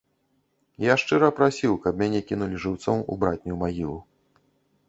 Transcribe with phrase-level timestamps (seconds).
[0.91, 3.99] Я шчыра прасіў, каб мяне кінулі жыўцом у братнюю магілу.